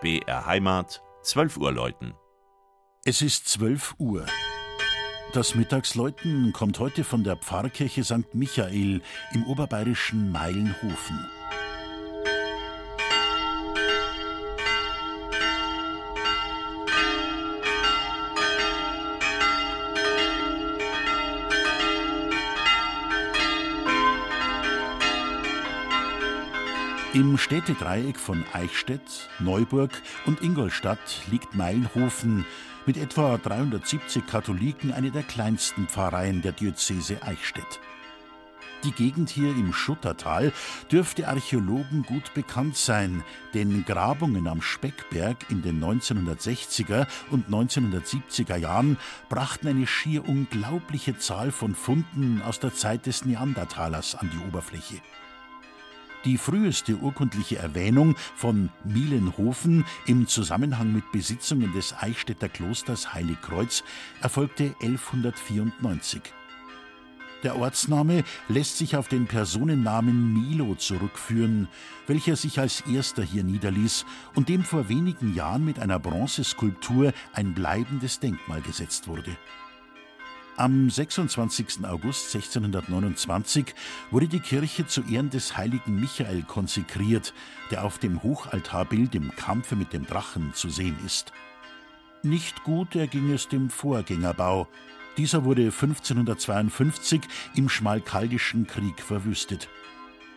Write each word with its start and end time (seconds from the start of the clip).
BR 0.00 0.46
Heimat, 0.46 1.02
12 1.22 1.58
Uhr 1.58 1.72
läuten. 1.72 2.14
Es 3.04 3.20
ist 3.20 3.48
12 3.48 3.96
Uhr. 3.98 4.24
Das 5.34 5.54
Mittagsläuten 5.54 6.54
kommt 6.54 6.78
heute 6.78 7.04
von 7.04 7.22
der 7.22 7.36
Pfarrkirche 7.36 8.02
St. 8.02 8.34
Michael 8.34 9.02
im 9.34 9.46
oberbayerischen 9.46 10.32
Meilenhofen. 10.32 11.26
Im 27.12 27.38
Städtedreieck 27.38 28.16
von 28.16 28.44
Eichstätt, 28.52 29.28
Neuburg 29.40 29.90
und 30.26 30.42
Ingolstadt 30.42 31.22
liegt 31.28 31.56
Meilenhofen, 31.56 32.46
mit 32.86 32.96
etwa 32.96 33.36
370 33.36 34.28
Katholiken 34.28 34.92
eine 34.92 35.10
der 35.10 35.24
kleinsten 35.24 35.88
Pfarreien 35.88 36.40
der 36.40 36.52
Diözese 36.52 37.20
Eichstätt. 37.24 37.80
Die 38.84 38.92
Gegend 38.92 39.28
hier 39.28 39.50
im 39.50 39.72
Schuttertal 39.72 40.52
dürfte 40.92 41.26
Archäologen 41.26 42.04
gut 42.04 42.32
bekannt 42.32 42.76
sein, 42.76 43.24
denn 43.54 43.84
Grabungen 43.84 44.46
am 44.46 44.62
Speckberg 44.62 45.50
in 45.50 45.62
den 45.62 45.82
1960er 45.82 47.08
und 47.32 47.48
1970er 47.48 48.56
Jahren 48.56 48.98
brachten 49.28 49.66
eine 49.66 49.88
schier 49.88 50.28
unglaubliche 50.28 51.18
Zahl 51.18 51.50
von 51.50 51.74
Funden 51.74 52.40
aus 52.40 52.60
der 52.60 52.72
Zeit 52.72 53.06
des 53.06 53.24
Neandertalers 53.24 54.14
an 54.14 54.30
die 54.32 54.48
Oberfläche. 54.48 55.00
Die 56.26 56.36
früheste 56.36 56.98
urkundliche 56.98 57.56
Erwähnung 57.56 58.14
von 58.36 58.68
Mielenhofen 58.84 59.86
im 60.06 60.26
Zusammenhang 60.26 60.92
mit 60.92 61.10
Besitzungen 61.12 61.72
des 61.72 61.94
Eichstätter 61.98 62.50
Klosters 62.50 63.14
Heiligkreuz 63.14 63.82
erfolgte 64.20 64.74
1194. 64.82 66.20
Der 67.42 67.56
Ortsname 67.56 68.22
lässt 68.48 68.76
sich 68.76 68.96
auf 68.96 69.08
den 69.08 69.26
Personennamen 69.26 70.34
Milo 70.34 70.74
zurückführen, 70.74 71.68
welcher 72.06 72.36
sich 72.36 72.60
als 72.60 72.82
erster 72.82 73.22
hier 73.22 73.42
niederließ 73.44 74.04
und 74.34 74.50
dem 74.50 74.62
vor 74.62 74.90
wenigen 74.90 75.34
Jahren 75.34 75.64
mit 75.64 75.78
einer 75.78 75.98
Bronzeskulptur 75.98 77.14
ein 77.32 77.54
bleibendes 77.54 78.20
Denkmal 78.20 78.60
gesetzt 78.60 79.08
wurde. 79.08 79.34
Am 80.60 80.90
26. 80.90 81.86
August 81.86 82.34
1629 82.34 83.74
wurde 84.10 84.28
die 84.28 84.40
Kirche 84.40 84.86
zu 84.86 85.00
Ehren 85.04 85.30
des 85.30 85.56
heiligen 85.56 85.98
Michael 85.98 86.42
konsekriert, 86.42 87.32
der 87.70 87.82
auf 87.82 87.96
dem 87.96 88.22
Hochaltarbild 88.22 89.14
im 89.14 89.34
Kampfe 89.34 89.74
mit 89.74 89.94
dem 89.94 90.04
Drachen 90.04 90.52
zu 90.52 90.68
sehen 90.68 90.98
ist. 91.06 91.32
Nicht 92.22 92.62
gut 92.62 92.94
erging 92.94 93.30
es 93.30 93.48
dem 93.48 93.70
Vorgängerbau. 93.70 94.68
Dieser 95.16 95.46
wurde 95.46 95.62
1552 95.62 97.22
im 97.54 97.70
Schmalkaldischen 97.70 98.66
Krieg 98.66 99.00
verwüstet. 99.00 99.66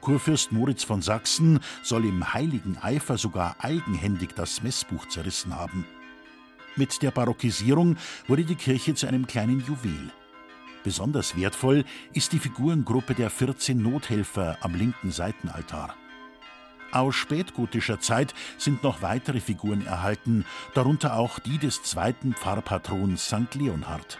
Kurfürst 0.00 0.52
Moritz 0.52 0.84
von 0.84 1.02
Sachsen 1.02 1.58
soll 1.82 2.04
im 2.04 2.32
heiligen 2.32 2.78
Eifer 2.78 3.18
sogar 3.18 3.56
eigenhändig 3.58 4.32
das 4.36 4.62
Messbuch 4.62 5.08
zerrissen 5.08 5.56
haben. 5.56 5.84
Mit 6.76 7.02
der 7.02 7.12
Barockisierung 7.12 7.96
wurde 8.26 8.44
die 8.44 8.56
Kirche 8.56 8.94
zu 8.94 9.06
einem 9.06 9.26
kleinen 9.26 9.60
Juwel. 9.60 10.10
Besonders 10.82 11.36
wertvoll 11.36 11.84
ist 12.12 12.32
die 12.32 12.40
Figurengruppe 12.40 13.14
der 13.14 13.30
14 13.30 13.80
Nothelfer 13.80 14.58
am 14.60 14.74
linken 14.74 15.12
Seitenaltar. 15.12 15.94
Aus 16.90 17.14
spätgotischer 17.14 18.00
Zeit 18.00 18.34
sind 18.58 18.82
noch 18.82 19.02
weitere 19.02 19.40
Figuren 19.40 19.86
erhalten, 19.86 20.44
darunter 20.74 21.16
auch 21.16 21.38
die 21.38 21.58
des 21.58 21.82
zweiten 21.82 22.34
Pfarrpatrons 22.34 23.26
St. 23.26 23.54
Leonhard. 23.54 24.18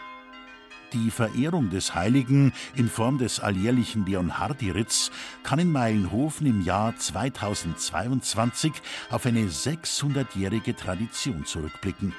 Die 0.93 1.11
Verehrung 1.11 1.69
des 1.69 1.93
Heiligen 1.93 2.53
in 2.75 2.89
Form 2.89 3.17
des 3.17 3.41
alljährlichen 3.41 4.05
Leonhardi-Ritz 4.05 5.11
kann 5.43 5.59
in 5.59 5.71
Meilenhofen 5.71 6.47
im 6.47 6.61
Jahr 6.61 6.95
2022 6.95 8.71
auf 9.09 9.25
eine 9.25 9.41
600-jährige 9.41 10.75
Tradition 10.75 11.45
zurückblicken. 11.45 12.13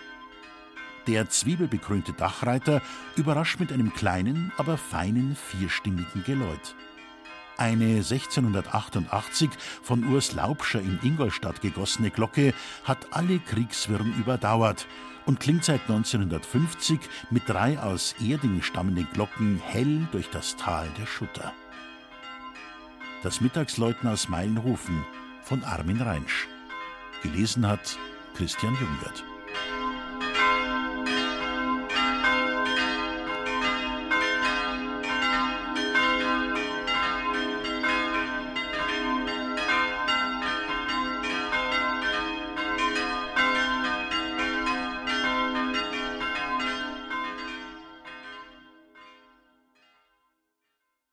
Der 1.06 1.28
zwiebelbekrönte 1.28 2.12
Dachreiter 2.12 2.83
überrascht 3.15 3.61
mit 3.61 3.72
einem 3.72 3.93
kleinen, 3.93 4.53
aber 4.56 4.77
feinen 4.77 5.37
vierstimmigen 5.37 6.25
Geläut. 6.25 6.75
Eine 7.59 7.97
1688 7.97 9.50
von 9.83 10.05
Urs 10.12 10.34
Laubscher 10.34 10.81
in 10.81 10.99
Ingolstadt 11.03 11.62
gegossene 11.62 12.11
Glocke 12.11 12.53
hat 12.84 13.06
alle 13.12 13.39
Kriegswirren 13.39 14.15
überdauert 14.19 14.87
und 15.25 15.41
klingt 15.41 15.65
seit 15.65 15.81
1950 15.83 17.00
mit 17.31 17.49
drei 17.49 17.78
aus 17.78 18.15
Erding 18.21 18.62
stammenden 18.62 19.09
Glocken 19.12 19.61
hell 19.65 20.06
durch 20.12 20.28
das 20.31 20.56
Tal 20.56 20.89
der 20.99 21.06
Schutter. 21.06 21.53
Das 23.22 23.41
Mittagsläuten 23.41 24.09
aus 24.09 24.28
Meilenhofen 24.28 25.05
von 25.43 25.65
Armin 25.65 26.00
Reinsch. 26.00 26.47
Gelesen 27.22 27.66
hat 27.66 27.99
Christian 28.37 28.75
Jungwirth. 28.75 29.36